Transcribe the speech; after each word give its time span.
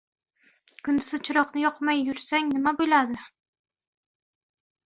Kunduzi 0.87 1.19
chiroqni 1.29 1.63
yoqmay 1.65 2.01
yursam 2.07 2.49
nima 2.57 2.75
bo‘ladi? 2.81 3.21